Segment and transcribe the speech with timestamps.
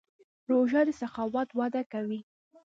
[0.49, 2.19] روژه د سخاوت وده کوي.